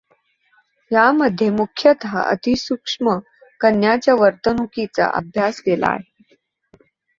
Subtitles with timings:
[0.91, 3.17] यामध्ये मुख्यतः अतिसूक्ष्म
[3.61, 6.83] कणांच्या वर्तणुकीचा अभ्यास केला जातो.